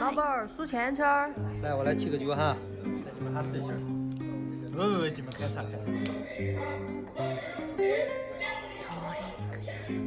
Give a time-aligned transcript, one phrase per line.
[0.00, 1.32] 老板儿数钱圈儿。
[1.62, 3.78] 来，我来踢个酒哈，那你们哈分心儿。
[4.74, 5.84] 喂喂喂，你们开啥开啥？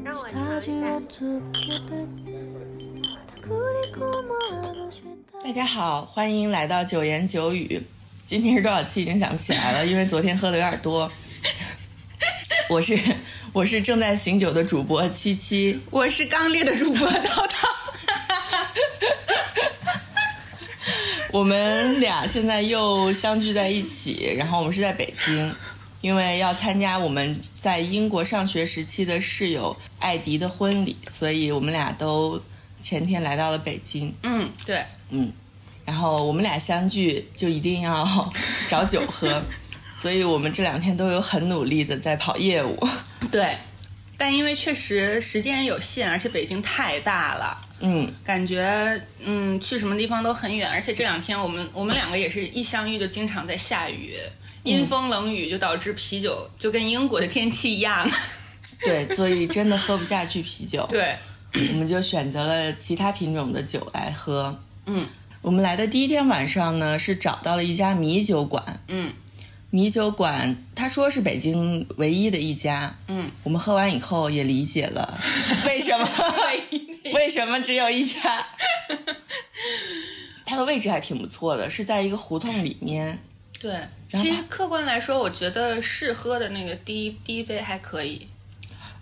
[0.04, 0.44] 让我尝。
[5.42, 7.82] 大家好，欢迎来到九言九语。
[8.26, 11.10] 今天是多少期已经想不起来了，因为昨天喝的有点多。
[12.70, 12.98] 我是
[13.54, 17.70] 我是正在醒酒的主播七七，我是刚烈的主播涛涛。
[21.34, 25.52] 我们俩现在又相聚在一起，然后我们是在北京，
[26.00, 32.40] 因为要参加我们在英国上学时期的室友艾迪的婚礼，所以我们俩都
[32.80, 34.14] 前天来到了北京。
[34.22, 35.34] 嗯，对，嗯，
[35.84, 38.32] 然后我们俩相聚就一定要
[38.70, 39.42] 找酒喝，
[39.92, 42.78] 所以我们这两天都有很努力的在跑业务。
[43.32, 43.58] 对，
[44.20, 54.16] 但因为确实时间有限，而且北京太大了，嗯，感觉嗯去什么地方都很远，而且这两天我们我们两个也是一相遇就经常在下雨，
[54.64, 58.10] 阴风冷雨就导致啤酒就跟英国的天气一样。
[58.80, 61.14] 对，所以真的喝不下去啤酒， 对，
[61.54, 64.58] 我们就选择了其他品种的酒来喝。
[64.86, 65.06] 嗯。
[65.42, 68.80] 我们来的第一天晚上呢，是找到了一家米酒馆。
[68.88, 69.12] 嗯。
[69.72, 72.96] 米酒馆，他说是北京唯一的一家。
[73.10, 75.20] 嗯，我们喝完以后也理解了
[75.68, 76.08] 为什么
[77.14, 78.20] 为什么只有一家。
[80.46, 83.20] 它的位置还挺不错的，是在一个胡同里面。
[83.60, 83.74] 对，
[84.12, 88.28] 其实客观来说，我觉得试喝的那个第一第一杯还可以。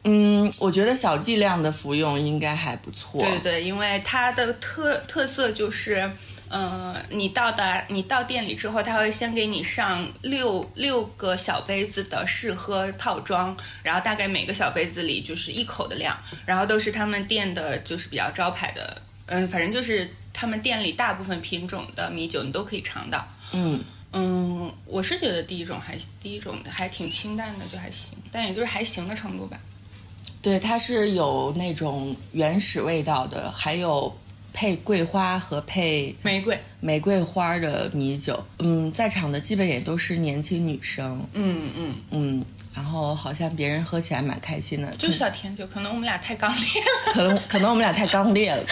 [0.03, 3.21] 嗯，我觉得小剂量的服用应该还不错。
[3.21, 6.09] 对对，因为它的特特色就是，
[6.51, 23.25] 呃，你到达你到店里之后，他会先给你上六六个小杯子的试喝套装，然后大概每个小杯子里就是一口的量，然后都是他们店的就是比较招牌的，嗯，反正就是他们店里大部分品种的米酒你都可以尝到。
[23.53, 23.81] 嗯，
[24.11, 29.57] 嗯，我是觉得第一种还第一种的还挺清淡的，就还行，但也就是还行的程度吧。
[30.41, 34.13] 对，它是有那种原始味道的，还有
[34.53, 38.43] 配桂花和配玫瑰，玫瑰花的米酒。
[38.59, 41.25] 嗯，在场的基本也都是年轻女生。
[41.33, 42.45] 嗯嗯，嗯，
[42.75, 47.13] 然后好像别人喝起来蛮开心的，就是小甜酒，可能我们俩太刚烈了。
[47.13, 48.63] 可能可能我们俩太刚烈了，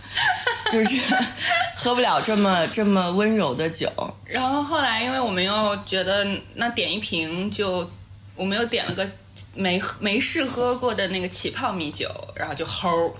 [0.70, 1.14] 就是
[1.74, 3.90] 喝不了这么这么温柔的酒。
[4.26, 7.90] 然后后来，因为我们又觉得那点一瓶就，
[8.36, 9.08] 我们又点了个
[9.54, 13.10] 没没试喝过的那个起泡米酒，然后就齁。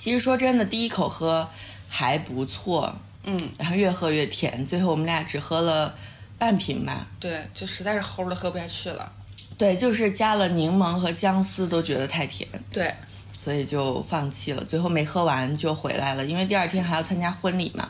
[0.00, 1.46] 其实说真的，第一口喝
[1.86, 5.94] 还不错，嗯，然后越喝越甜，最后我们俩只喝了
[6.38, 7.06] 半瓶吧。
[7.20, 9.12] 对，就实在是齁的喝不下去了。
[9.58, 12.94] 对，就是加了柠檬和姜丝都觉得太甜，对，
[13.36, 14.64] 所以就放弃了。
[14.64, 17.86] 最后没喝完就回来了，因为第二天还要参加婚礼嘛，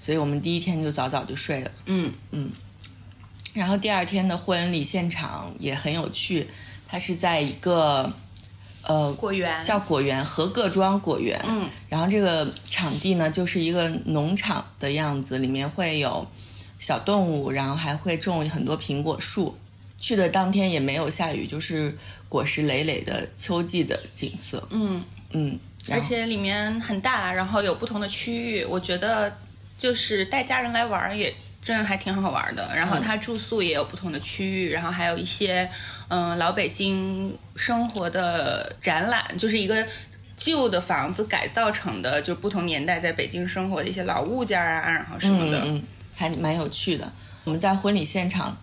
[0.00, 1.70] 所以我们第一天就早早就睡了。
[1.84, 2.50] 嗯嗯
[3.52, 6.48] 然后第二天的婚礼现场也很有趣，
[6.88, 8.10] 它是在一个
[8.86, 16.26] 呃果园叫果园和各庄果园，嗯，然后这个场地呢就是一个农场的样子，里面会有
[16.78, 19.56] 小动物，然后还会种很多苹果树。
[19.98, 21.96] 去的当天也没有下雨，就是
[22.28, 24.66] 果实累累的秋季的景色。
[24.70, 25.00] 嗯，
[25.30, 25.56] 嗯，
[25.92, 29.32] 而且里面很大，然后有不同的区域，我觉得
[29.78, 32.68] 就是带家人来玩儿也真的还挺好玩的。
[32.76, 35.70] 然后它住宿也有不同的区域，然后还有一些
[36.08, 39.86] 嗯、老北京生活的展览，就是一个。
[40.34, 45.60] 旧的房子改造成的，就不同年代在北京生活的一些老物件啊，然后什么的。
[45.60, 45.82] 嗯嗯，
[46.16, 47.12] 还蛮有趣的。
[47.44, 48.56] 我们在婚礼现场，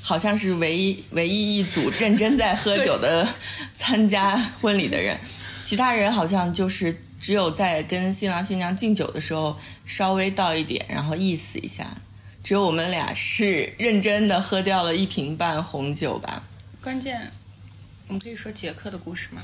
[0.00, 3.28] 好像是唯一唯一一组认真在喝酒的
[3.74, 5.18] 参加婚礼的人，
[5.60, 9.54] 其他人好像就是只有在跟新郎新娘敬酒的时候
[9.84, 11.84] 稍微倒一点，然后意思一下。
[12.48, 16.42] 只有我们俩是认真的喝掉了一瓶半红酒吧。
[16.82, 17.30] 关键，
[18.06, 19.42] 我们可以说杰克的故事吗？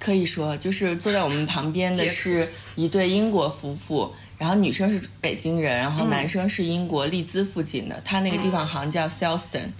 [0.00, 9.70] 可以说，就是坐在我们旁边的是一对英国夫妇，然后女生是北京人，然后男生是英国利兹附近的，他那个地方好像叫 Selston，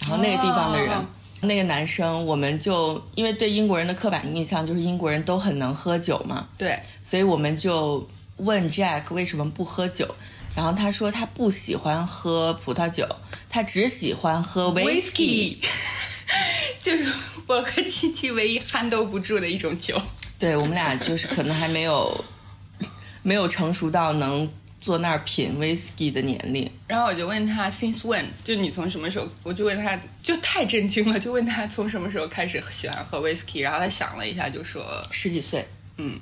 [0.00, 0.92] 然后那个地方的人。
[0.92, 1.04] 哦
[1.42, 8.08] 那个男生，我们就因为对英国人的刻板印象就是英国人都很能喝酒嘛，对，所以我们就
[8.38, 10.12] 问 Jack 为什么不喝酒，
[10.56, 13.06] 然后他说他不喜欢喝葡萄酒，
[13.48, 15.58] 他只喜欢喝 whisky。
[16.80, 17.04] 就是
[17.46, 20.00] 我和七七唯一撼逗不住的一种酒。
[20.38, 22.24] 对我们俩就是可能还没有
[23.22, 26.70] 没有成熟到能坐那儿品 whisky 的年龄。
[26.86, 29.28] 然后我就问他 since when，就你从什么时候？
[29.42, 33.62] 我就问他，就太震惊了，就问他从什么时候开始喜欢喝 whisky。
[33.62, 35.66] 然后他想了一下，就说十几岁，
[35.98, 36.18] 嗯，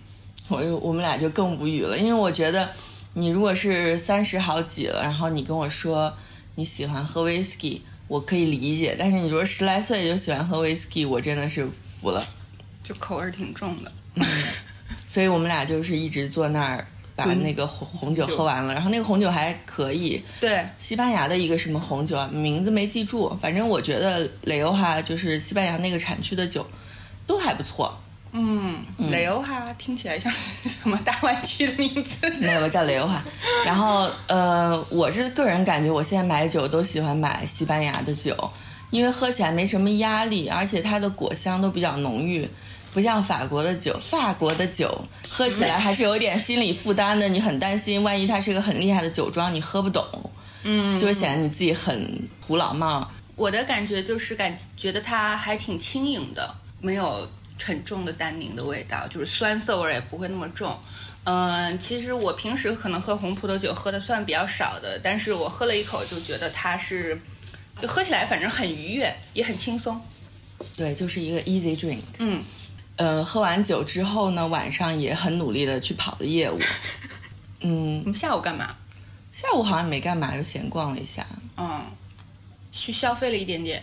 [0.49, 2.69] 我就我们俩就更无语了，因为我觉得
[3.15, 6.15] 你如果是三十好几了，然后你跟我说
[6.57, 11.67] 你喜欢喝 whisky，我可以理解，但是你说十来岁就喜欢喝 whisky，我真的是
[12.01, 12.25] 服了。
[12.83, 13.93] 就口味挺重的。
[15.07, 26.67] 所以我们俩就是一直坐那儿把那个红红酒喝完了，然后那个红酒还可以，对，西班牙的一个什么红酒啊，名字没记住，反正我觉得雷欧哈就是西班牙那个产区的酒
[27.27, 27.97] 都还不错。
[28.37, 30.31] 嗯，雷欧哈听起来像
[30.67, 32.29] 什么大湾区的名字？
[32.41, 33.23] 那个叫雷欧哈。
[33.65, 38.37] 然后呃，我是个人感觉，我现在买酒都喜欢买西班牙的酒，
[38.91, 42.49] 因为喝起来没什么压力，而且它的果香都比较浓郁。
[42.93, 47.29] 不像法国的酒，法国的酒喝起来还是有点心理负担的。
[47.29, 50.05] 你很担心，万一它是一个很厉害的酒庄，你喝不懂，
[50.63, 53.09] 嗯，就会显得你自己很土老帽。
[53.37, 57.29] 我的感觉就是感觉得它还挺轻盈的，没有
[57.63, 60.79] 很重的单宁的味道，就是酸涩味儿也不会那么重。
[61.25, 67.19] 嗯，其实我平时可能喝红葡萄酒喝的算比较少的，但是我喝了一口就觉得它是，
[67.81, 70.01] 就喝起来反正很愉悦，也很轻松。
[70.77, 72.03] 对，就是一个 easy drink。
[72.19, 72.43] 嗯。
[72.97, 76.61] 呃，喝完酒之后呢，晚上也很努力的去跑了业务。
[77.61, 78.77] 嗯，我们下午干嘛？
[79.33, 81.27] 下午好像没干嘛，就闲逛了一下。
[81.57, 81.85] 嗯，
[82.71, 83.83] 去消费了一点点。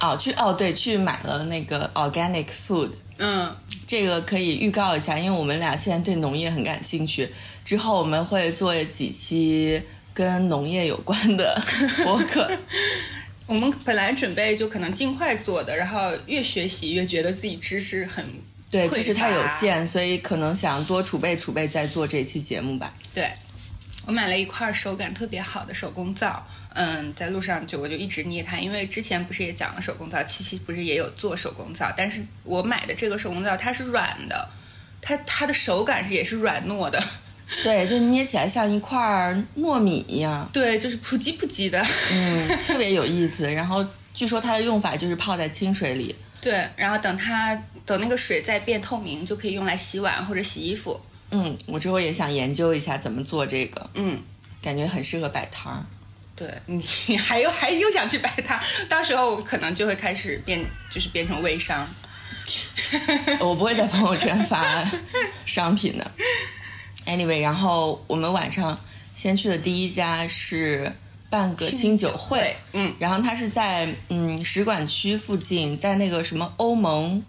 [0.00, 2.92] 哦，去哦，对，去买了那个 organic food。
[3.18, 7.28] 嗯，这个可以预告一下，因为我们俩现在对农业很感兴趣。
[7.64, 9.82] 之后我们会做几期
[10.14, 11.60] 跟农业有关的
[12.04, 12.50] 博客。
[13.46, 18.24] 我们本来准备就可能尽快做的，然后越学习越觉得自己知识很
[18.70, 22.92] 对，知识太有限，所以可能想多储备储备再做这期节目吧。
[23.14, 23.32] 对，
[24.04, 26.44] 我买了一块手感特别好的手工皂，
[26.76, 34.48] 嗯，在路上就我就一直捏它，因为之前不是也讲了手工皂，七七不是也有做手工皂，但是我买的这个手工皂它是软的，
[35.00, 37.02] 它它的手感是也是软糯的。
[37.62, 38.98] 对，就捏起来像一块
[39.56, 40.48] 糯米一样。
[40.52, 41.80] 对，就是扑叽扑叽的，
[42.12, 43.50] 嗯，特别有意思。
[43.50, 43.82] 然后
[44.12, 46.14] 据说它的用法就是泡在清水里。
[46.42, 47.54] 对，然后等它
[47.86, 51.00] 等那个水再变透明，就可以用来洗碗或者洗衣服。
[51.30, 53.88] 嗯，我之后也想研究一下怎么做这个。
[53.94, 54.20] 嗯，
[54.60, 55.86] 感觉很适合摆摊儿。
[56.36, 61.88] 对你还又 还又想去摆摊，到时候可能就会开始变，就是变成微商。
[63.40, 64.88] 我不会在朋友圈发
[65.44, 66.08] 商品的。
[67.06, 68.78] Anyway，然后我们晚上
[69.14, 70.92] 先去的第一家是
[71.30, 77.22] 办个清酒会，嗯，然后它是在嗯使馆区附近，在那个什么欧盟，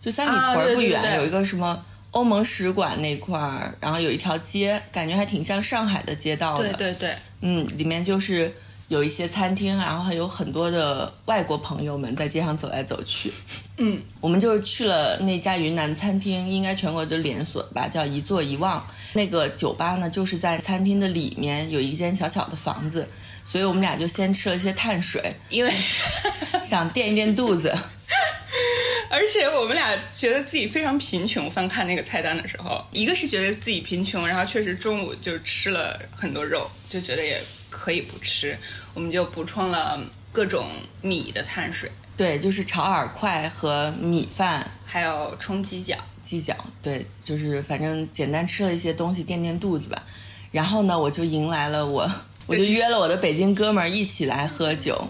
[0.00, 1.84] 就三里屯不远有一个什么
[2.16, 8.50] 欧盟使馆那块儿，然后有一条街，感觉还挺像上海的街道的，对对对，嗯，里面就是
[8.88, 13.30] 有一些餐厅，然后还有很多的外国朋友们在街上走来走去，
[13.76, 18.82] 嗯，我们就是去了那家云南餐厅，应该全国都连锁吧，叫一坐一望。
[19.12, 23.06] 那个酒吧呢，就是在餐厅的里面有一间小小的房子，
[23.46, 25.72] 所以我们俩就先吃了一些碳水，因为
[26.62, 27.74] 想垫一垫肚子。
[29.08, 37.40] 而且我们俩觉得自己非常贫穷，翻看那个菜单的时候，一个是觉得自己贫穷，然后确实中午就吃了很多肉，就觉得也
[37.70, 38.58] 可以不吃，
[38.94, 39.98] 我们就补充了
[40.32, 40.68] 各种
[41.00, 41.90] 米的碳水。
[42.16, 45.96] 对，就是炒饵块和米饭，还有冲鸡脚。
[46.20, 50.02] 鸡脚，对，就是反正简单吃了一些东西垫垫肚子吧。
[50.50, 52.10] 然后呢，我就迎来了我，
[52.46, 55.08] 我就约了我的北京哥们儿一起来喝酒。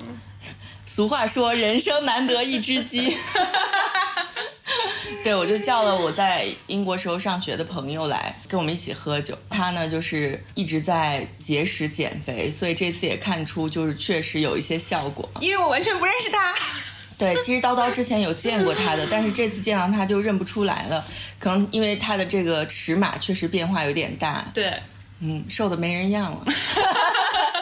[0.85, 3.17] 俗话说，人生难得一只鸡。
[5.23, 9.37] 对，我就叫了我在英国时候上学的朋友来跟我们一起喝酒。
[9.51, 15.29] 他呢，就是一直在节食减肥，所以这次也看出就是确实有一些效果。
[15.41, 16.55] 因为我完全不认识他。
[17.19, 21.05] 对，其实叨叨之前有见过他的，但是这次见到他就认不出来了，
[21.41, 24.47] 可能因为他的这个尺码确实变化有点大。
[24.55, 24.73] 对，
[25.21, 26.45] 嗯，瘦的没人样了。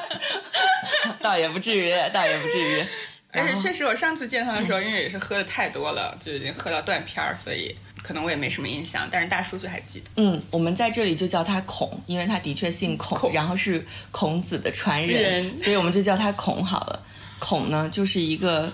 [1.21, 2.85] 倒也不至于，倒也不至于。
[3.33, 9.09] 而且确实，我上次见他的时候，因为也是喝的太多了，就已经喝到断片儿，所以可能我也没什么印象。
[9.11, 10.07] 但是大数据还记得。
[10.17, 17.03] 嗯，我们在这里就叫他孔，因为他的确姓孔，然后是孔子的传人，所以我们就叫他孔好了。
[17.39, 18.73] 孔呢，就是一个。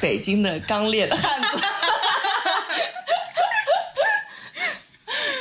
[0.00, 1.62] 北京的刚烈的汉子，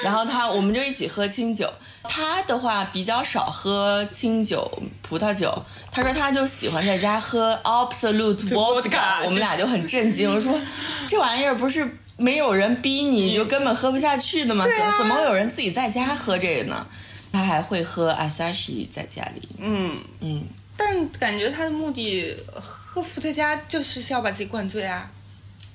[0.07, 1.71] 然后他我们就一起喝清酒。
[2.03, 5.53] 他的话比较少喝清酒、葡萄酒。
[5.91, 9.25] 他说他就喜欢在家喝 Absolute Vodka。
[9.25, 10.59] 我们俩就很震惊，我说
[11.07, 14.65] 这玩意儿不是没有人逼你就根本喝不下去的吗？
[14.65, 16.87] 怎怎么会有人自己在家喝这个呢？
[17.31, 19.41] 他还会喝 Asahi 在家里。
[19.57, 20.43] 嗯嗯，
[20.77, 22.35] 但感觉他的目的。
[22.59, 25.07] 喝伏特加就是要把自己灌醉啊！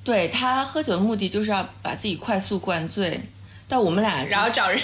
[0.02, 3.20] 对他喝酒的目的就是要把自己快速灌醉，
[3.72, 4.78] 但我们俩然后找人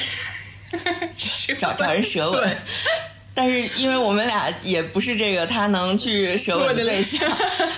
[1.59, 2.57] 找找人舌吻。
[3.35, 7.21] 但是因为我们俩也不是这个他能去舌吻的对象，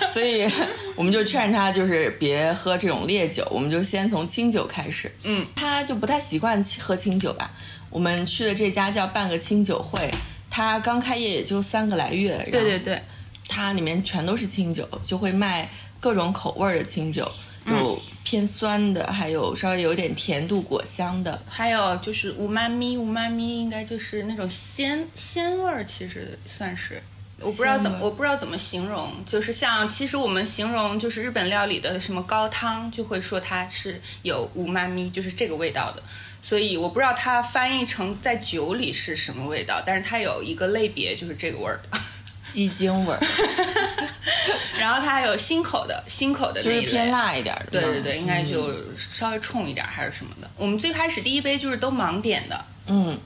[0.07, 0.49] 所以
[0.95, 5.13] 我们就劝他就是别喝这种烈酒，我们就先从清酒开始。
[5.25, 7.51] 嗯，他就不太习惯喝清酒吧。
[7.89, 10.09] 我们去的这家叫半个清酒会，
[10.49, 12.41] 他刚开业也就三个来月。
[12.49, 13.01] 对对对，
[13.49, 17.29] 它里面全都是清酒，就会卖各种口味的清酒。
[17.65, 27.01] 有偏酸的，还有稍微有点甜度、果香的，还有就是五妈咪，五妈咪应该就是那种鲜鲜味儿，其实算是，
[27.39, 36.01] 我不知道怎么，我不知道怎么形容，就是像其实我们形容就是日本料理的什么高汤，就会说它是有五妈咪，就是这个味道的，
[36.41, 41.99] 所以我不知道它翻译成在酒里是什么味道，但是它有一个类别就是这个味儿的。
[42.51, 43.19] 鸡精味儿，
[44.79, 50.49] 然后它还有新口的，新口的就是偏辣一点的，对对对，应该就稍微冲一点还是什么的。
[50.57, 53.17] 我们最开始第一杯就是都盲点的，嗯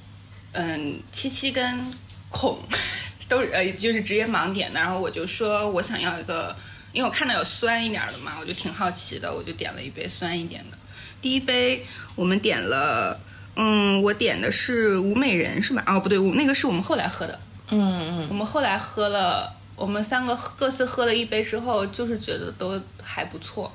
[0.54, 1.84] 嗯，七七跟
[2.30, 2.60] 孔
[3.28, 6.56] 都呃就是直接盲点的，然后我就说我想要一个，
[6.94, 10.78] 因为我看到有酸一点的嘛，我就挺好奇的，我就点了一杯酸一点的。
[11.22, 13.20] 第一杯我们点了，
[13.56, 15.84] 嗯，我点的是吴美人是吧？
[15.88, 17.40] 哦，不对，我那个是我们后来喝的。
[17.70, 23.72] 嗯嗯，我们后来喝了，我们三个各自喝了一杯之后，就是觉得都还不错。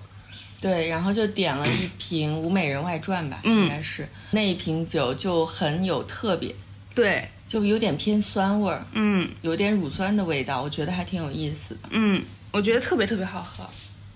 [0.60, 6.54] 对，然后就点了一瓶 《吴美人外传》吧，应该是那一瓶酒就很有特别，
[6.94, 11.80] 对，就有点偏酸味儿，嗯，有点乳酸的味道，我觉得还挺有意思的。
[11.90, 13.64] 嗯，我觉得特别特别好喝，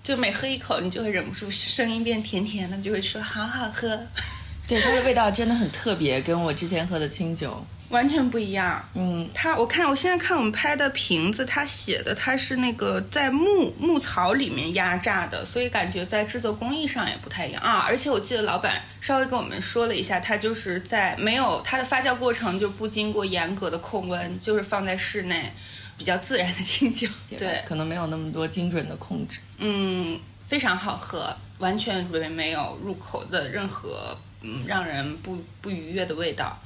[0.03, 3.99] 就每喝一口，你就会忍不住声音变甜甜的，就会说好好喝。
[4.67, 7.65] 对，它的味道真的很特别，跟我之前喝的清酒。
[7.89, 17.61] 完全不一样，嗯，它我看我现在看我们拍的瓶子，它写的它是那个在牧牧草里面压榨的，所以感觉在制作工艺上也不太一样。
[17.61, 17.85] 啊。
[17.87, 25.53] 而且我记得老板稍微跟我们说了一下，他就是在没有它的发酵过程就不经过严格的控温，就是放在室内
[25.95, 36.59] 比较自然的清酒， 对，可能没有那么多精准的控制，嗯，非常好喝，完全没没有入口的任何嗯让人不不愉悦的味道。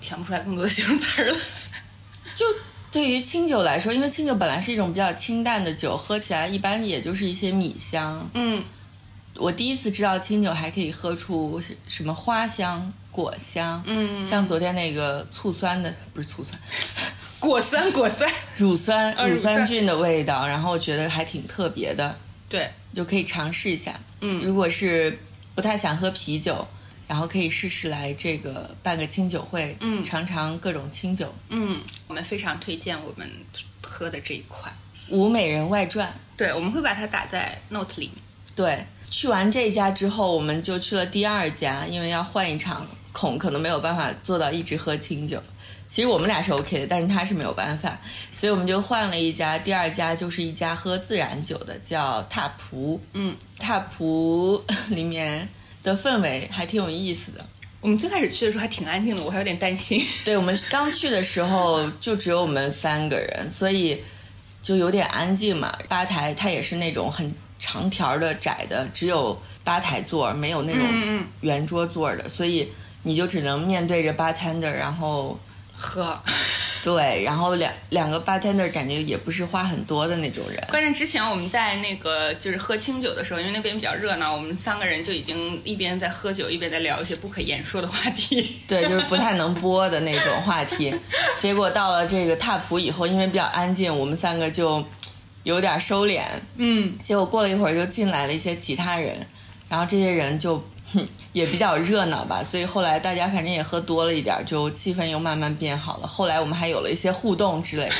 [0.00, 1.38] 想不出来更多的形容词了。
[2.34, 2.46] 就
[2.90, 8.28] 对于清酒来说，因为清酒本来是一种比较清淡的酒，喝起来一般也就是一些米香。
[8.34, 8.64] 嗯，
[9.36, 13.82] 我第一次知道清酒还可以喝出什么花香、果香。
[13.86, 16.58] 嗯，像昨天那个醋酸的，不是醋酸，
[17.38, 22.16] 果酸果酸，乳酸乳酸菌的味道，然后我觉得还挺特别的。
[22.48, 24.00] 对，就可以尝试一下。
[24.20, 25.18] 嗯，如果是
[25.54, 26.66] 不太想喝啤酒。
[27.10, 31.76] 然后可以试试来这个办个清酒会，嗯，尝尝各种清酒，嗯，
[32.06, 33.28] 我们非常推荐我们
[33.82, 34.72] 喝的这一款
[35.08, 38.14] 《吴美人外传》，对，我们会把它打在 note 里面。
[38.54, 45.42] 对，去完这家之后，我们就去了第二家，因为要换一场，孔可能没有办法做到一直喝清酒。
[45.88, 48.00] 其实我们俩是 OK 的，但是他是没有办法，
[48.32, 55.48] 所以我们就换了一家，第二家就是一家喝自然酒的，叫踏蒲，嗯，踏蒲 里面。
[55.82, 57.44] 的氛围还挺有意思的。
[57.80, 60.04] 我们最开始去的时候还挺安静的，我还有点担心。
[60.24, 64.02] 对我们刚去的时候就只有我们三个人，所以
[64.60, 65.72] 就有点安静嘛。
[65.88, 72.70] 吧台它也是那种很长条的窄的，只有吧台座，没有那种圆桌座的，所以
[73.02, 75.40] 你就只能面对着 bartender，然后
[75.74, 76.18] 喝。
[76.82, 80.62] 对，然后两两个 bartender 感觉也不是花很多的那种人。
[80.70, 88.56] 关键之前我们在那个就是喝清酒的时候，因为那边比较热闹，我们三个人就已经一边在喝酒，一边在聊一些不可言说的话题。
[88.66, 90.94] 对，就是不太能播的那种话题。
[91.38, 94.82] 结果到了这个踏普以后，因为比较安静，我们三个就
[95.42, 96.22] 有点收敛。
[96.56, 96.96] 嗯。
[96.98, 99.26] 结果过了一会儿，就进来了一些其他人，
[99.68, 100.62] 然后这些人就。
[101.32, 106.06] 也比较热闹吧，所以后来大家反正也喝多了一点，就气氛又慢慢变好了。
[106.06, 107.94] 后来我们还有了一些互动之类的，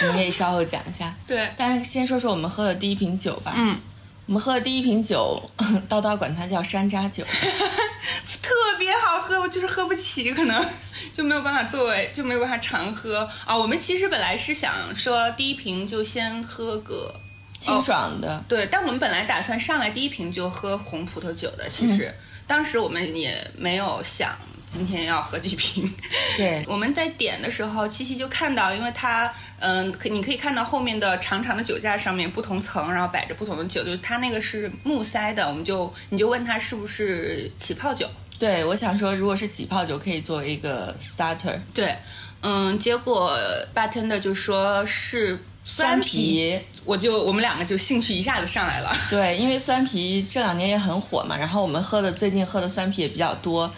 [0.06, 1.14] 你可以稍后讲一下。
[1.26, 3.52] 对，但先说说我们喝的第一瓶酒吧。
[3.56, 3.78] 嗯，
[4.26, 5.50] 我们喝的第一瓶酒，
[5.88, 7.24] 叨叨管它叫山楂酒，
[8.42, 10.66] 特别好喝，我就是喝不起，可能
[11.14, 13.54] 就没有办法作为，就没有办法常喝啊。
[13.56, 17.14] 我们其实本来是想说第一瓶就先喝个。
[17.58, 22.14] 清爽的，对，但我们本来打算上来第一瓶就喝红葡萄酒的，其实
[22.46, 24.36] 当时我们也没有想
[24.66, 25.90] 今天要喝几瓶。
[26.36, 38.08] 对， 我们在点的时候，七七就看到，因为它，嗯，可你可以看到后面的长长的酒架上面不同层，然后摆着不同的酒，就是它那个是木塞的，我们就你就问他是不是起泡酒。
[38.38, 41.58] 对，我想说，如果是起泡酒，可以作为一个 starter。
[41.72, 41.96] 对，
[42.42, 43.36] 嗯，结果
[43.74, 45.38] bartender 就说是。
[45.68, 46.56] 酸啤，
[46.86, 48.90] 我就我们两个就兴趣一下子上来了。
[49.10, 53.70] 对，因为酸啤这两年也很火嘛，然后我们喝的最近喝的酸啤也比较多。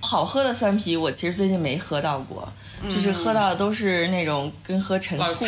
[0.00, 2.46] 好喝的酸啤，我其实最近没喝到过，
[2.90, 5.46] 就是喝到的都是那种跟喝陈老醋、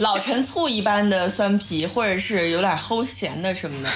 [0.00, 3.90] 老陈醋一般的酸啤，或者是有点齁咸的什么的，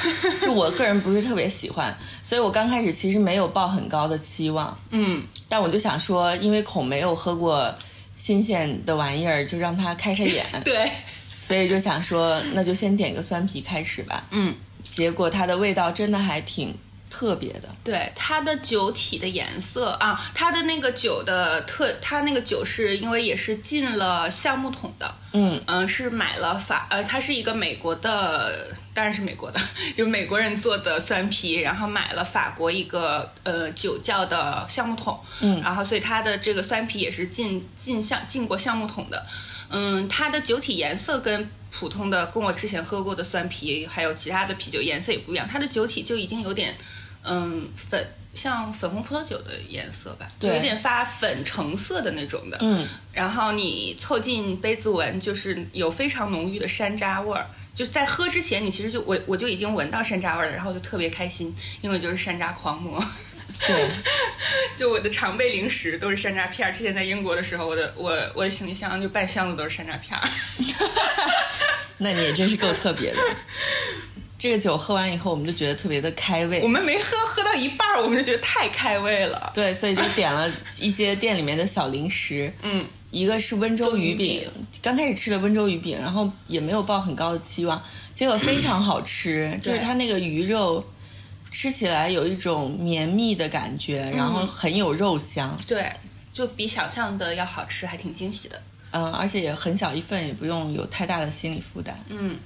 [0.46, 1.92] 就我个人不是特别喜欢，
[2.22, 7.74] 所以我刚开始其实没有抱很高的期望，嗯，但我就想说，因为孔没有喝过
[8.14, 10.88] 新鲜的玩意儿，就让他开开眼，对，
[11.38, 14.24] 所以就想说，那就先点个酸啤开始吧。
[14.30, 16.74] 嗯，结果它的味道真的还挺
[17.10, 17.68] 特别的。
[17.84, 25.62] 对，它的酒体的颜色啊，它的那个酒的特，它那个酒是因为也是进了橡木桶的，嗯。
[25.66, 29.60] 嗯，是买了法，呃，它是一个美国的，当然是美国的，
[29.96, 35.62] 就美国人做的酸啤，然后买了法国一个呃酒窖的橡木桶，嗯。
[35.62, 39.24] 然后所以它的这个酸啤也是进进橡进过橡木桶的，
[39.70, 46.76] 嗯，它的酒体颜色跟普通的跟我之前喝过的酸啤还有其他的啤酒颜色也不一样，它的酒体就已经有点
[47.22, 48.06] 嗯粉。
[48.36, 57.46] 像粉红葡萄酒的颜色吧，就对有点发粉橙色的那种的，嗯，然后你凑近杯子闻，就是有非常浓郁的山楂味儿。
[57.74, 63.02] 就是在喝之前，你其实就我我就已经闻到山楂味儿了，然后就特别开心，因为我就是山楂狂魔。
[63.64, 63.88] 对，
[64.76, 66.72] 就我的常备零食都是山楂片儿。
[66.72, 70.28] 之前在英国的时候，我的我我的行李箱就半箱子都是山楂片儿。
[71.98, 73.18] 那你也真是够特别的。
[74.38, 76.68] 这个酒喝完以后，我们就觉得特别的开胃我。
[76.68, 79.50] 们没喝，喝到一半儿我们就觉得太开胃了。
[79.54, 82.52] 对，所以就点了一些店里面的小零食。
[82.62, 84.46] 嗯，一个是温州鱼饼
[84.82, 87.82] 刚开始吃了温州鱼饼，然后也没有抱很高的期望，
[88.12, 90.86] 结果非常好吃，就是它那个鱼肉
[91.58, 95.90] 吃起来有一种绵密的感觉，然后很有肉香，对，
[96.30, 98.62] 就比想象的要好吃，还挺惊喜的。
[98.90, 101.98] 嗯，而且也很小一份，也不用有太大的心理负担。
[102.10, 102.36] 嗯，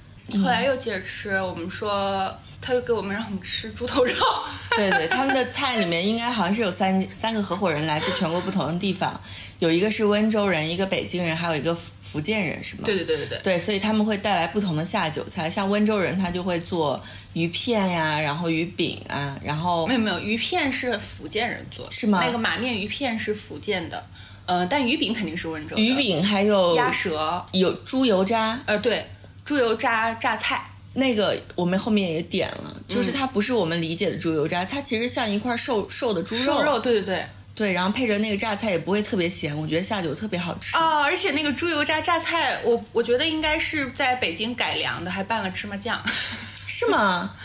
[0.41, 4.13] 后来又接着吃，我们说他又给我们让我们吃猪头肉。
[4.77, 9.19] 对对，他们的菜里面应该好像是有三三个合伙人来自全国不同的地方，
[9.59, 11.77] 有一个是温州人，一个北京人，还有一个
[12.11, 12.81] 福福建人，是吗？
[12.83, 13.39] 对对对对对。
[13.41, 24.05] 对，所以他们会带来不同的下酒菜，像温州人他就会做鱼片呀，然后鱼饼啊，然后没有没有，鱼片是福建人做的，是吗那个马面鱼片是福建的，
[24.45, 25.77] 呃，但鱼饼肯定是温州。
[25.77, 29.09] 鱼、饼，还有鸭舌，有猪油渣，呃，对，
[29.45, 37.25] 猪油渣榨菜，那个我们后面也点了，就是它不是我们理解的猪油渣，它其实像一块瘦瘦的猪肉，瘦肉，对对对。
[37.53, 40.75] 对，然后配着那个榨菜也不会特别咸，我觉得下酒特别好吃。
[40.77, 46.01] 啊、而且那个猪油渣榨菜，我我觉得应该是在北京改良的，还拌了芝麻酱。
[46.65, 47.35] 是吗？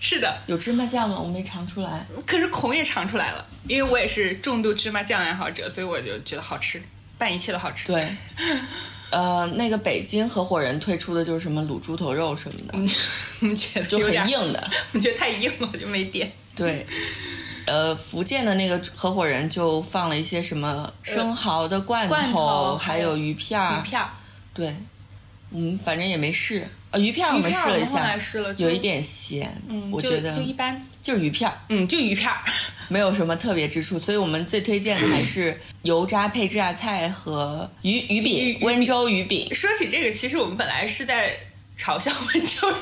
[0.00, 1.18] 是的，有芝麻酱吗？
[1.18, 2.06] 我没尝出来。
[2.24, 6.80] 可是孔也尝出来了，因为我也是重度芝麻酱爱好者，所以我就觉得好吃，
[7.18, 7.88] 拌一切都好吃。
[7.88, 8.06] 对，
[9.10, 12.78] 呃，那个北京合伙人推出的就是什么卤猪头肉什么的，
[13.42, 14.70] 我们觉得就很，硬的。
[14.92, 16.30] 我觉得太硬了，我就没点。
[16.54, 16.86] 对，
[17.70, 23.78] 呃，福建的那个合伙人就放了一些什么生蚝的罐头，罐头还有鱼片儿。
[23.78, 24.10] 鱼片儿，
[24.52, 24.74] 对，
[25.52, 26.68] 嗯，反正也没试。
[26.90, 28.18] 呃，鱼片儿我们试了一下
[28.56, 32.38] 有一点咸，嗯，我觉得就一般，就是鱼片儿，嗯，就鱼片儿。
[32.88, 33.96] 没有什么特别之处。
[33.96, 39.54] 所以我们最推荐的还是 油渣配榨菜和鱼鱼鱼饼，温州鱼饼。
[39.54, 41.36] 说起这个，其实我们本来是在
[41.78, 42.78] 嘲笑温州人。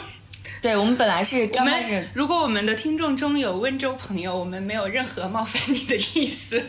[0.60, 6.62] 对，我们本来是刚开始如果我们的听众中有温州朋友，我们没有任何冒犯你的意思。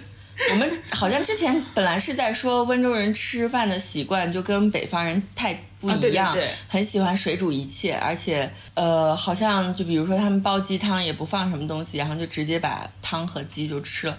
[0.51, 14.17] 我们好像之前本来是在说温州人吃饭的习惯就跟北方人太不一样，啊对对对很喜欢水煮一切，而且呃，好像就比如说他们煲鸡汤也不放什么东西，然后就直接把汤和鸡就吃了，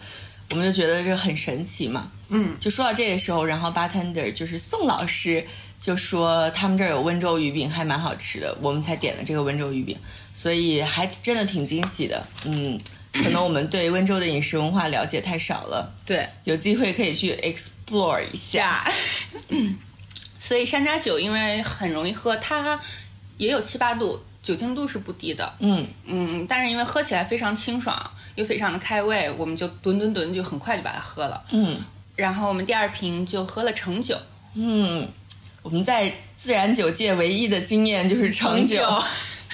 [0.50, 2.12] 我们就觉得这很神奇嘛。
[2.28, 5.46] 嗯，就说到这个时候，然后 bartender 就是宋老师
[5.80, 9.96] 就说他们这儿有温州鱼饼，还蛮好吃的，我们才点的这个温州鱼饼，
[10.34, 12.24] 所以还真的挺惊喜的。
[12.44, 12.78] 嗯，
[13.14, 15.92] 可能我们对温州的饮食文化了解太少了。
[16.04, 18.84] 对，有机会可以去 explore 一下。
[18.84, 18.92] 下。
[20.38, 22.78] 所以山楂酒因为很容易喝，它
[23.38, 25.50] 也有七八度，酒精度是不低的。
[25.60, 31.42] 嗯，嗯，但是因为喝起来非常清爽，又非常的开胃，我们就吨吨吨就很快就把它喝了。
[31.52, 31.78] 嗯
[32.16, 34.14] 然后我们第二瓶就喝了橙酒，
[34.52, 35.08] 嗯，
[35.62, 38.82] 我们在自然酒界唯一的经验就是橙酒，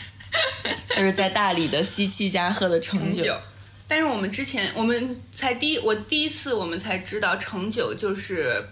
[0.97, 3.25] 就是在大理的西七家喝的橙酒。
[3.25, 3.37] 酒。
[3.89, 8.69] 但是我们之前我们才第一我第一次我们才知道橙酒就是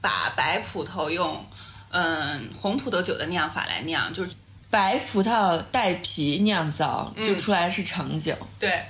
[0.00, 1.44] 把白葡萄用
[1.90, 4.30] 嗯红葡萄酒的酿法来酿，就是
[4.70, 8.34] 白葡萄带皮酿造，就出来是橙酒。
[8.58, 8.82] 对，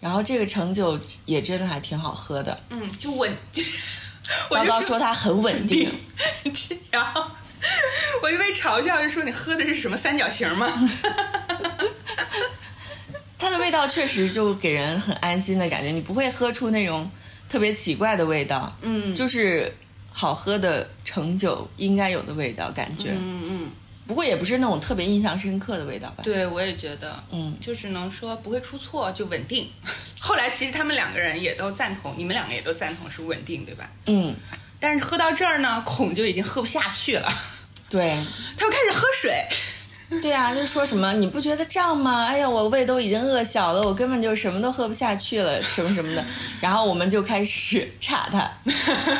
[0.00, 2.60] 然后这个橙酒也真的还挺好喝的。
[2.70, 3.60] 嗯，就稳就
[4.50, 5.90] 我叨叨就说说它很稳定，
[6.90, 7.24] 然后
[8.22, 10.70] 我就被嘲笑，就说你喝的是什么三角形吗？
[13.38, 17.10] 它的味道确实就给人很安心的感觉，你不会喝出那种
[17.48, 19.74] 特别奇怪的味道，嗯就是
[20.12, 23.10] 好喝的成酒应该有的味道感觉。
[23.12, 23.70] 嗯嗯，
[24.08, 26.24] 不过也不是那种特别印象深刻的味道吧？
[26.24, 29.68] 对，我也觉得，嗯就只能说不会出错，就稳定。
[30.18, 33.88] 后来其实他们两个人也都赞同，你们两个也都赞同是稳定，对吧？
[34.06, 34.34] 嗯，
[34.80, 37.30] 但是喝到这儿呢，孔就已经喝不下去了，
[37.88, 38.18] 对，
[38.56, 39.46] 他又开始喝水。
[40.22, 42.26] 对啊，就说什么你不觉得胀吗？
[42.26, 46.24] 哎呀，我胃都已经饿小了，我根本就什么都喝不下去了，什么什么的。
[46.62, 48.50] 然后我们就开始 插他，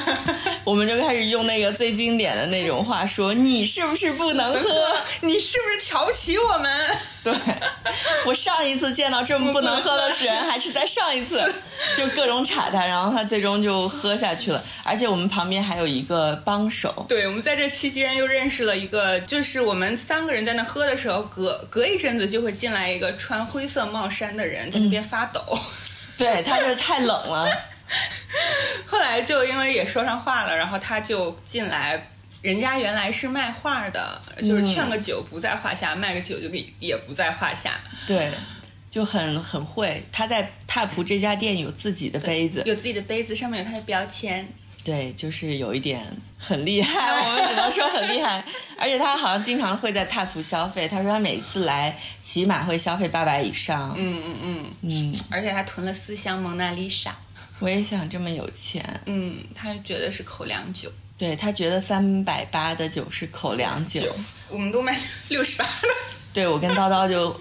[0.64, 4.70] 我们就开始用那个最经典的那种话说：“你是不是不能喝？
[5.20, 6.96] 你是不是瞧不起我们？
[7.22, 7.34] 对，
[8.24, 11.52] 我上一次见到这么不能喝的人，还是在上一次，
[11.98, 14.64] 就各种插他，然后他最终就喝下去了。
[14.84, 25.42] 而且我们旁边还有一个帮手，对，我们在这期间又认识了一个，就是我们三个人在那喝的时候，隔隔一阵子就会进来一个穿灰色帽衫的人，在那边发抖。
[26.16, 27.48] 对他就是太冷了，
[28.86, 32.10] 后来就因为也说上话了，然后他就进来。
[32.40, 37.80] 人家原来是卖画的，就是劝个酒不在话下，卖个酒就给也不在话下。
[38.06, 38.30] 对，
[38.88, 40.00] 就很很会。
[40.12, 44.48] 他在踏普这家店有自己的杯子，有自己的杯子，上面有他的标签。
[44.88, 46.02] 对，就是有一点
[46.38, 48.42] 很厉害，我们只能说很厉害。
[48.78, 53.94] 而且他好像经常会在踏普消费，他说他每次来起码会消费八百以上。
[53.98, 57.14] 嗯嗯嗯嗯，而且他囤了四箱蒙娜丽莎。
[57.58, 58.82] 我也想这么有钱。
[59.04, 60.90] 嗯，他觉得是口粮酒。
[61.18, 64.00] 对他觉得三百八的酒是口粮酒，
[64.48, 64.98] 我们都卖
[65.28, 65.94] 六十八了。
[66.32, 67.38] 对我跟叨叨就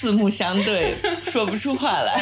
[0.00, 2.18] 四目相对，说不出话来。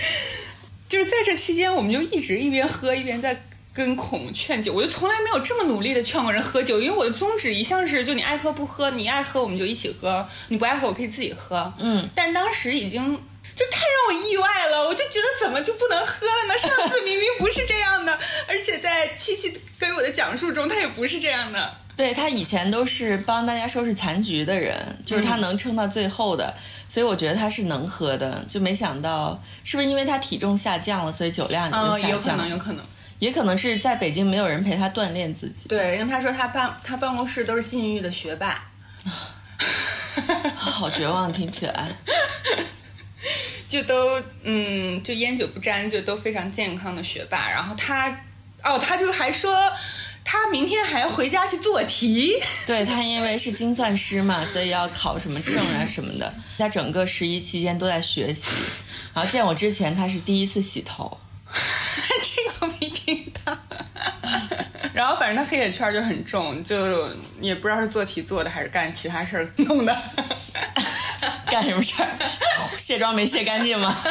[0.86, 3.42] 就是在这期间，我们就一直一边喝一边在
[3.76, 4.72] 跟孔劝酒。
[4.72, 11.70] 我就从来没有这么努力的劝过人喝酒，因为我的宗旨一向是就你爱喝不喝，你爱喝我们就一起喝，你不爱喝我可以自己喝。
[11.78, 13.20] 嗯，但当时已经。
[13.54, 16.58] 就太让我意外了，我就觉得怎么就不能喝了呢？
[16.58, 18.12] 上次明明不是这样的，
[18.46, 21.72] 而且在七七给我的讲述中，他也不是这样的。
[21.96, 26.54] 对他以前都是帮大家收拾残局的人，就是他能撑到最后的，
[26.86, 28.44] 所以我觉得他是能喝的。
[28.46, 32.10] 就没想到是不是因为他体重下降了，所以酒量也就下降？
[32.10, 32.84] 有可能，有可能，
[33.18, 35.68] 也可能是在北京没有人陪他锻炼自己。
[35.68, 38.62] 对，因为他说他办他办公室都是禁欲的学霸，
[40.54, 41.88] 好绝望，听起来。
[43.68, 47.50] 就都嗯，就烟酒不沾，就都非常健康的学霸。
[47.50, 48.08] 然后他，
[48.62, 49.56] 哦，他就还说
[50.24, 52.40] 他明天还要回家去做题。
[52.64, 56.32] 对他，因为是精算师嘛，所以要考什么证啊什么的。
[56.58, 58.50] 他整个十一期间都在学习。
[59.12, 61.18] 然后见我之前，他是第一次洗头。
[62.22, 63.56] 这个我没听到。
[64.94, 67.08] 然后反正他黑眼圈就很重，就
[67.40, 69.96] 也不知道是做题做的还是干其他事儿弄的。
[71.50, 72.08] 干什么事儿？
[72.76, 73.94] 卸妆没卸干净吗？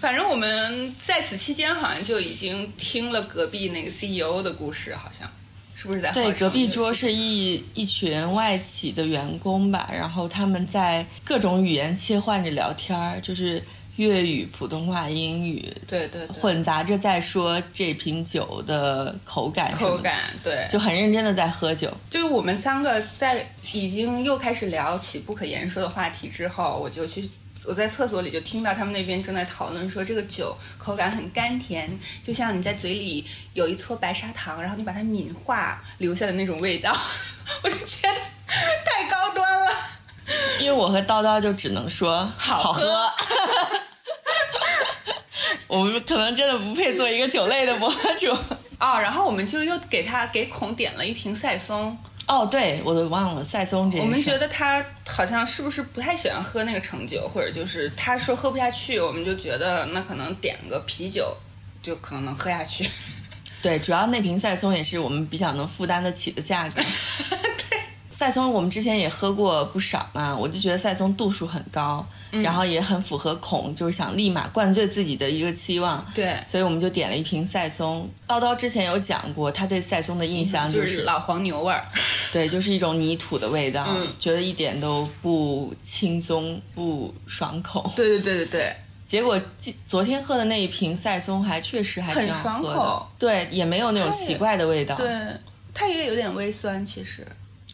[0.00, 5.30] 反正我们在此期间好像就已经听了隔壁那个 CEO 的故事，好像
[5.74, 13.62] 是不是在对隔壁桌是一一群外企的员工吧，然后他们在各种语言切换着聊天就是
[14.00, 21.92] 粤语、普通话、英语，对对混杂着在说这瓶酒的口感，口感对，就很认真的在喝酒。
[22.08, 27.30] 就是我们三个在已经又开始聊起不可言说的话题之后，我就去。
[27.66, 31.90] 我在厕所里就听到他们那边正在讨论说，这个酒口感很甘甜，
[32.22, 36.90] 就像你在嘴里有一撮白砂糖，然后你把它抿化留下的那种味道。
[37.62, 38.14] 我就觉得
[38.56, 39.70] 太高端了。
[40.58, 42.82] 因为我和叨叨就只能说好喝。
[45.68, 48.30] 我们可能真的不配做一个酒类的博主
[48.80, 48.98] 哦。
[48.98, 51.96] 然后我们就又给他给孔点了一瓶赛松。
[52.26, 54.08] 哦，对，我都忘了赛松这件事。
[54.08, 61.36] 我们觉得他好像是不是不太喜欢喝那个橙酒，或者就是他说喝不下去，我们就觉得那可能点个啤酒
[61.82, 62.88] 就可能能喝下去。
[63.60, 66.80] 对，主要那瓶赛松也是我们比较能负担得起的价格。
[68.10, 72.06] 对，赛松我们之前也喝过不少嘛，我就觉得赛松度数很高。
[72.44, 76.04] 然后也很符合孔，就是想立马灌醉自己的一个期望。
[76.14, 78.08] 对，所以我们就点了一瓶赛松。
[78.28, 81.84] 叨叨之前有讲过，他对赛松的印象就是老黄牛味儿。
[82.30, 87.92] 对，就是一种泥土的味道，嗯、觉得一点都不轻松、不爽口。
[87.96, 88.76] 对对对对对。
[89.04, 89.40] 结果
[89.84, 93.06] 昨天喝的那一瓶赛松还确实还挺好喝的。
[93.18, 94.94] 对，也没有那种奇怪的味道。
[94.94, 95.10] 对，
[95.74, 97.26] 它也有点微酸，其实。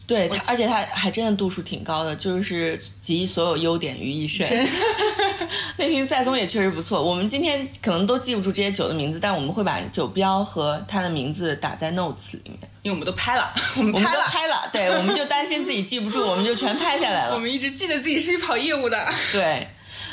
[0.07, 4.47] 对他，而且他还真的度数挺高的，就是集所有优点于一身。
[5.75, 7.03] 那瓶赛松也确实不错。
[7.03, 14.69] 我们今天可能都记不住这些酒的名字，但我们会把酒标和它的名字打在 notes 里面，因为我们都拍了，我们都拍了，拍了。
[14.71, 17.33] 对，我们就担心自己记不住，我们就全拍下来了。
[17.35, 19.07] 我们一直记得自己是跑业务的。
[19.31, 19.67] 对，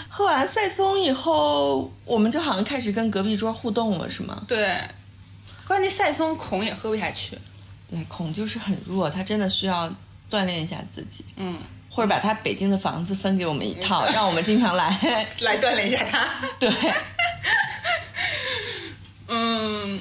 [0.09, 4.43] 喝完赛松以后，我们就好像开始跟隔壁桌互动了，是吗？
[4.49, 4.79] 对，
[5.67, 7.39] 关键赛松孔也喝不下去。
[7.95, 9.89] 对，孔就是很弱，他真的需要
[10.29, 11.57] 锻炼一下自己，嗯，
[11.89, 14.89] 或者把他北京的房子分给我们一套， 让我们经常来。
[15.41, 16.29] 来锻炼一下他。
[16.59, 16.69] 对，
[19.29, 20.01] 嗯，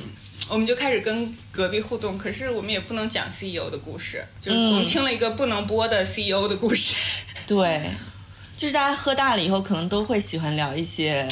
[0.50, 6.96] 我们就开始跟隔壁互动，可是我们也不能讲 CEO 的故事，就是我们听了一个不能播的 CEO 的故事。
[7.46, 7.92] 对，
[8.58, 11.28] 就是大家喝大了以后，可能都会喜欢聊一些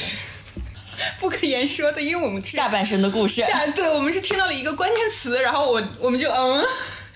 [1.19, 3.41] 不可言说的，因为我们下半身的故事。
[3.41, 6.63] 下对，我们是听到了一个关键词，然后我我们就嗯，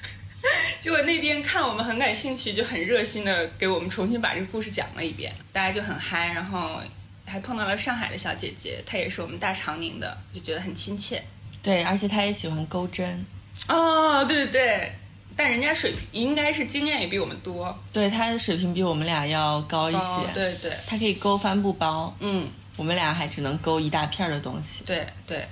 [0.82, 6.82] 结果那边看我们很感兴趣，就很热心的给我们重新把这个故事讲了一遍，大家就很嗨，然后
[7.26, 11.24] 还碰到了上海的小姐姐，她也是我们大长宁的，就觉得很亲切。
[11.64, 13.26] 对，而且她也喜欢钩针，
[13.68, 14.92] 哦，对对对，
[15.36, 20.00] 但人家水平应该是经验也比我们多对他的水平比我们俩要高一些。
[20.00, 24.84] 哦对对，他可以勾帆布包，嗯，我们俩还只能勾一大片的东西。
[24.86, 25.48] 对对，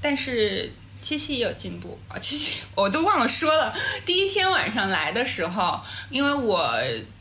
[0.00, 2.18] 但是七夕也有进步啊！
[2.18, 5.80] 七夕我都忘了说了，第一天晚上来的时候，
[6.10, 6.74] 因为我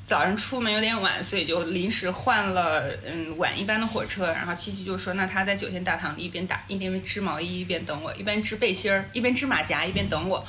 [0.07, 4.27] 早上出门有点晚，所以就临时换了嗯晚一班的火车。
[4.27, 10.45] 然后七夕就说，那他在酒店大堂一边打一边织毛衣，一边等我，一边织背心儿，一边织马甲，一边等我。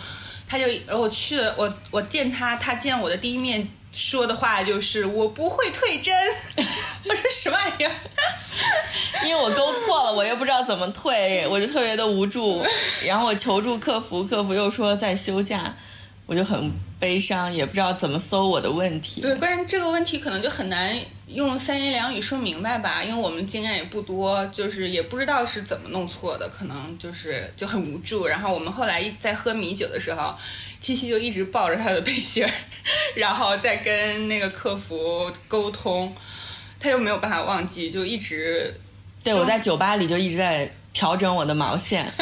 [0.49, 6.15] 他就，然后我去了，我我见他，他见我的第一面说的话就是我不会退针。
[7.09, 7.93] 我说什么玩意儿？
[9.27, 12.65] 因为我勾错了，我又不知道怎么退，我就特别的无助。
[13.05, 15.77] 然后我求助客服，客服又说在休假，
[16.27, 19.21] 我就很悲伤，也不知道怎么搜我的问题。
[19.21, 20.97] 对，关键这个问题可能就很难
[21.29, 28.27] 用三言两语说明白吧，因为我们经验也不多，就是也不知道是怎么弄错的，可能就是就很无助。
[28.27, 30.35] 然后我们后来在喝米酒的时候，
[30.81, 32.51] 七七就一直抱着他的背心儿，
[33.17, 36.15] 然后再跟那个客服沟通，
[36.79, 38.73] 他又没有办法忘记，就一直
[39.25, 42.11] 对，我在酒吧里就一直在调整我的毛线。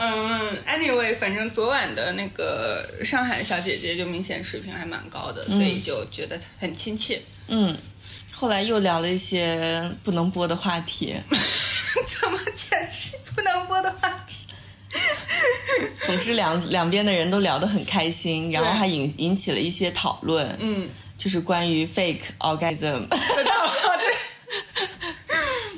[0.00, 7.20] 嗯，anyway，反正昨晚的那个上海小姐姐就明显水平还蛮高的，所以就觉得很亲切。
[7.48, 7.76] 嗯，
[8.32, 11.16] 后来又聊了一些不能播的话题，
[12.06, 14.46] 怎么全是不能播的话题？
[16.06, 23.06] 总之两两边的人都聊得很开心，然后还引引起了一些讨论，嗯，就是关于 fake orgasm。
[23.08, 24.14] 得到了对，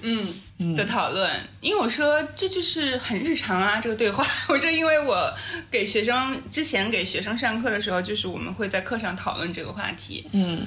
[0.03, 4.23] 嗯的讨论，因为我说这就是很日常啊，这个对话。
[4.49, 5.35] 我说，因为我
[5.71, 10.29] 给学生之前给学生上课的时候，就是我们会在课上讨论这个话题。
[10.33, 10.65] 嗯，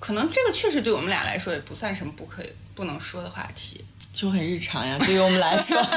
[0.00, 2.42] 可能这个确实对我们俩来说也不算什么不可
[2.74, 5.80] 不能说的话题，就很日常呀，对于我们来说。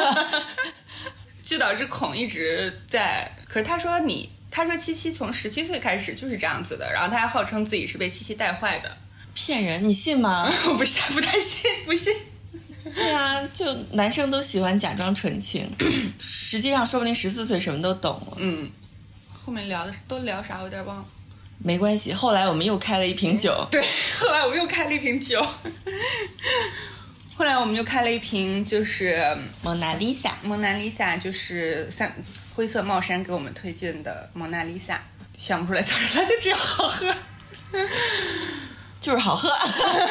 [1.44, 3.28] 就导致孔一直在。
[3.48, 4.30] 可是他说你，
[4.60, 8.98] 他说七七从十七岁开始就是这样子的，然后他还号称自己是被七七带坏的。
[9.34, 10.52] 骗人，你信吗？
[10.68, 12.14] 我不信，不太信，不信。
[12.96, 15.70] 对啊，就男生都喜欢假装纯情，
[16.20, 18.38] 实际上说不定十四岁什么都懂了。
[18.38, 18.70] 嗯，
[19.32, 21.06] 后面聊的都聊啥，我有点忘了。
[21.60, 23.66] 没关系，后来我们又开了一瓶酒。
[23.72, 23.82] 对，
[24.20, 25.42] 后来我们又开了一瓶酒。
[27.36, 32.14] 后来我们就开了一瓶，就是蒙娜丽莎，蒙娜丽莎，就是三
[32.60, 35.02] 灰色帽衫给我们推荐的蒙娜丽莎，
[35.38, 37.16] 想不出来词儿了，就只有好喝。
[39.00, 39.50] 就是好喝。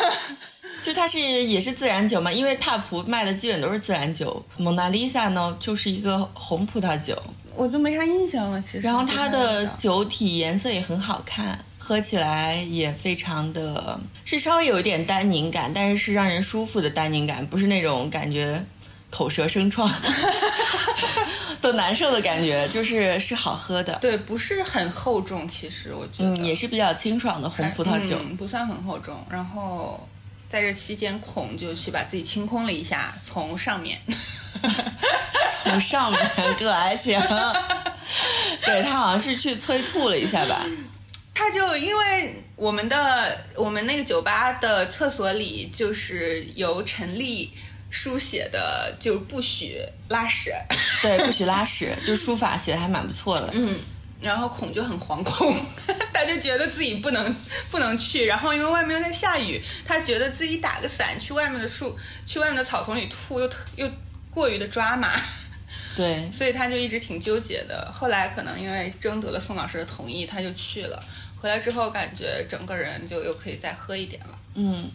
[0.81, 4.43] 就它是也是自然酒嘛，因为踏普卖的基本都是自然酒。
[4.57, 7.23] 蒙娜丽莎呢，就是一个红葡萄酒，
[7.55, 8.81] 我就没啥印象了，其实。
[8.81, 18.65] 然后它的酒体颜色也很好看，喝起来也非常的，是稍微有一点单宁感，但是是让人舒服的单宁感，不是那种感觉
[19.11, 19.87] 口舌生疮
[21.69, 23.99] 都难受的感觉，就是是好喝的。
[24.01, 26.31] 对，不是很厚重，其实我觉得。
[26.31, 29.15] 嗯，也是比较清爽的红葡萄酒，嗯、不算很厚重。
[29.29, 30.09] 然后
[30.49, 34.01] 在这期间，孔就去把自己清空了一下，从上面，
[35.63, 37.21] 从上面可还行。
[38.65, 40.65] 对他好像是去催吐了一下吧。
[41.35, 47.53] 他就因为我们的我们那个酒吧的厕所里就是由陈丽
[47.91, 50.53] 书写的，就不许拉屎。
[51.03, 53.51] 对，不许拉屎，就书法写的还蛮不错的。
[53.53, 53.79] 嗯。
[54.21, 55.57] 然后孔就很惶恐，
[56.13, 57.33] 他就觉得自己不能
[57.71, 61.97] 不能去，然后因为外面又在下雨，他觉得自己打个伞去外面的树
[62.27, 63.89] 去外面的草丛里吐又又
[64.29, 65.13] 过于的抓马。
[65.95, 67.89] 对， 所以他就一直挺纠结的。
[67.95, 71.01] 后来可能因为征得了宋老师的同意，他就去了。
[71.41, 74.37] 回来之后，感觉整个人就又可以再喝一点了。
[74.55, 74.91] 嗯，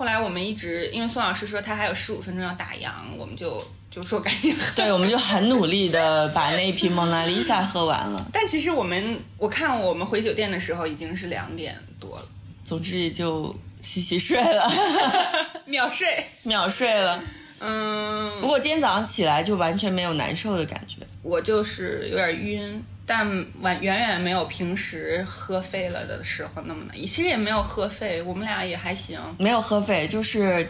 [0.00, 4.62] 后来我们一直因为宋老师说他还有十五分钟要打烊，我们就就说赶紧喝。
[4.74, 8.26] 对，我们就很努力的把那一瓶蒙娜丽莎喝完了。
[8.32, 12.22] 但其实我们我看我们回酒店的时候已经是两点多了，
[12.64, 14.72] 总之也就洗洗睡了，
[15.68, 16.24] 秒睡。
[16.44, 17.22] 秒睡了。
[17.58, 20.96] 嗯，不过今天早上起来就完全没有难受的感觉。
[21.20, 23.26] 我就是有点晕，但
[23.60, 26.96] 完远远没有平时喝废了的时候那么难。
[26.96, 29.18] 其实也没有喝废，我们俩也还行。
[29.36, 30.64] 没有喝废，就是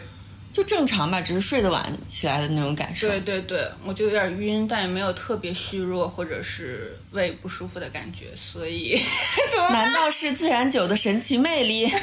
[0.51, 3.07] 就正常吧，只是睡得晚起来的那种感受。
[3.07, 8.99] 对对对，我就有点晕，但也没有特别虚弱或者是胃不舒服的感觉，所以
[9.69, 11.87] 难道是自然酒的神奇魅力？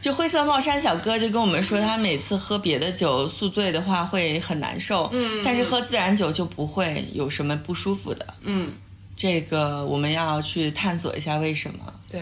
[0.00, 8.26] 就灰色帽衫小哥就跟我们说，他每次喝别的酒宿醉的话会很难受，嗯，但是喝自然酒就不会有什么不舒服的。
[8.42, 8.70] 嗯，
[9.16, 11.92] 这个我们要去探索一下为什么。
[12.08, 12.20] 对，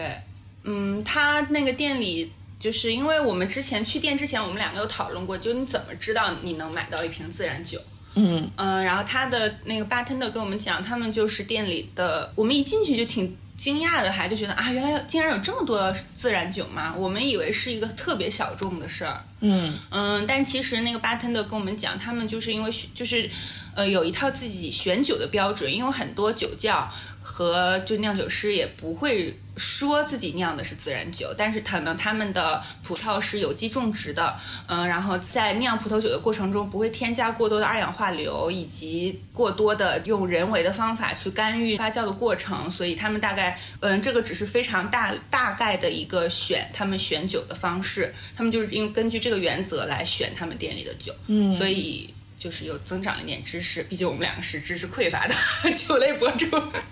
[0.63, 2.31] 嗯，他那个店里。
[2.57, 7.79] 就是因为我们之前去店之前，我们两个有讨论过，就你怎么知道你能买到一瓶自然酒？
[8.15, 16.95] 嗯嗯，然后他的那个 bartender 跟我们讲，他们就是店里的，我们一进去就挺惊讶的，还就觉得啊，原来竟然有这么多自然酒吗？
[16.97, 19.21] 我们以为是一个特别小众的事儿。
[19.41, 23.29] 嗯嗯，但其实那个 bartender 跟我们讲，他们就是因为就是
[23.75, 26.89] 呃有一套自己选酒的标准，因为很多酒窖
[27.21, 52.13] 和就酿酒师也不会说自己酿的是自然酒，但是可能他们的葡萄是有机种植的，嗯，然后在酿葡萄酒的过程中不会添加过多的二氧化硫，以及过多的用人为的方法去干预发酵的过程，所以他们大概，嗯，这个只是非常大大概的一个选他们选酒的方式，他们就是因根据这个原则来选他们店里的酒，嗯，所以。
[52.45, 55.33] 就是又增长了一点知识，毕竟我们两个是知识匮乏的
[55.73, 56.45] 酒类博主。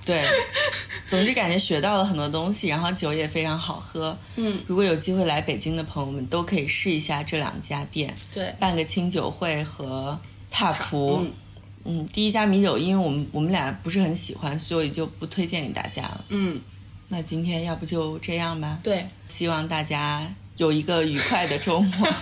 [0.04, 0.26] 对，
[1.06, 4.18] 总之感觉学到了很多东西，然后酒也非常好喝。
[4.36, 11.20] 嗯，如果有机会来北京的朋友们，都可以试一下这两家店，对，办个清酒会和踏普。
[11.22, 11.32] 嗯
[11.86, 16.26] 嗯，第一家米酒，因为我们我们俩不是很喜欢，所以就不推荐给大家了。
[16.30, 16.60] 嗯，
[17.10, 18.80] 那今天要不就这样吧？
[18.82, 22.08] 对，希望大家有一个愉快的周末。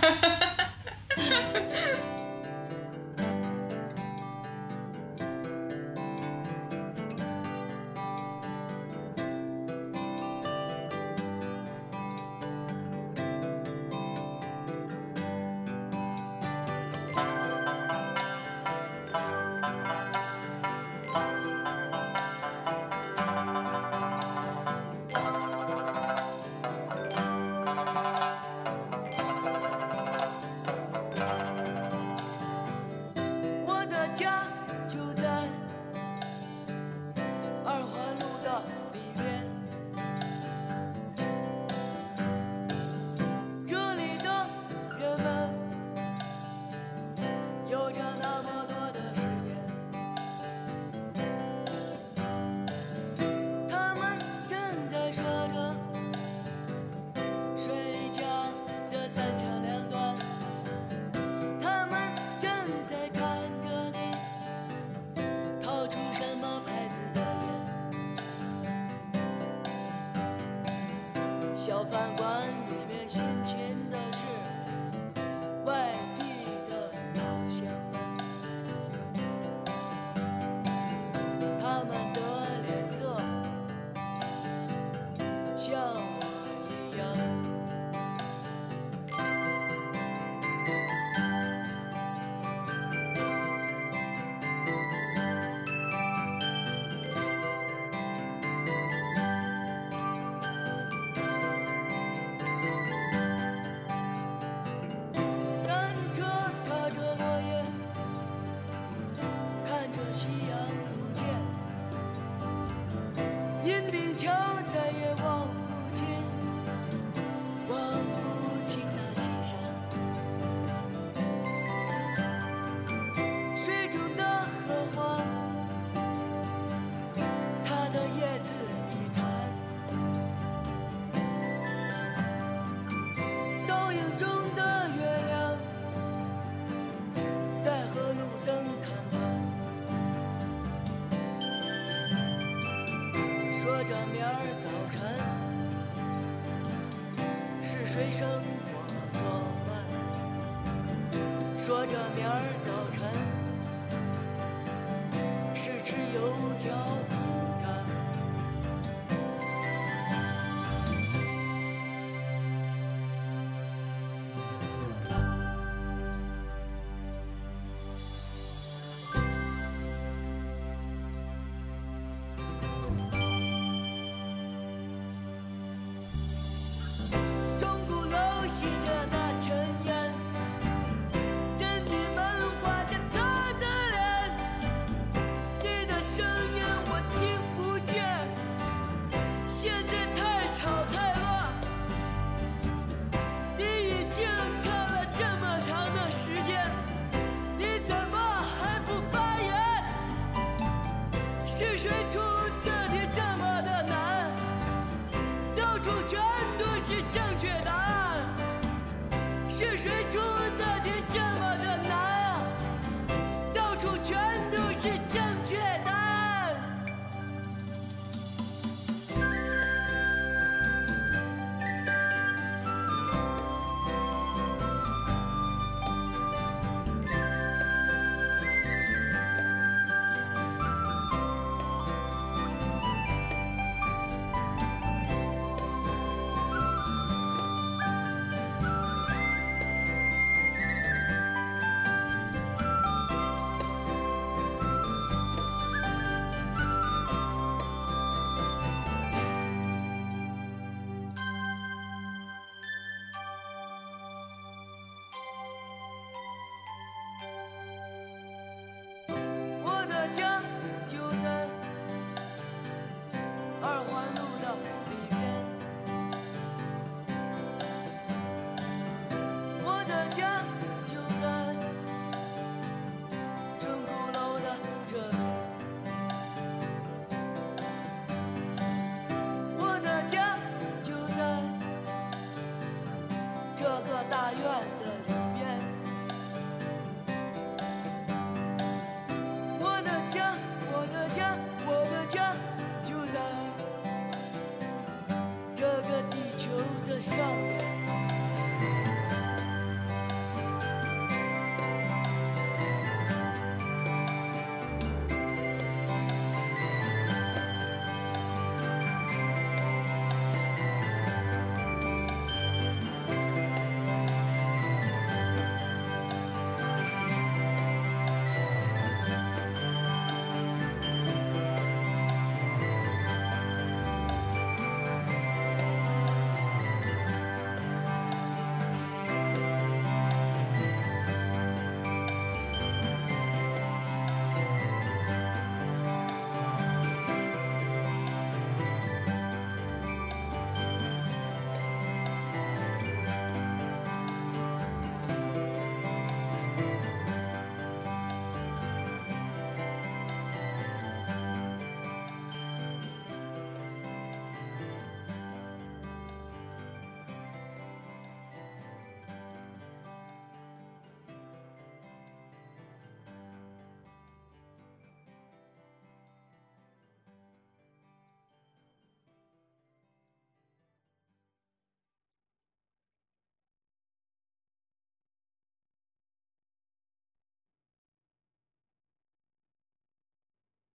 [73.12, 73.71] 心间